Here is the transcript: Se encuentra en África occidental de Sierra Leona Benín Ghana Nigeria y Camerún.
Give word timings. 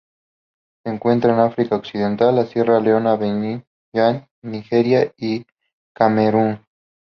Se 0.83 0.91
encuentra 0.91 1.31
en 1.31 1.41
África 1.41 1.75
occidental 1.75 2.35
de 2.37 2.47
Sierra 2.47 2.79
Leona 2.79 3.15
Benín 3.17 3.63
Ghana 3.93 4.27
Nigeria 4.41 5.13
y 5.15 5.45
Camerún. 5.95 6.59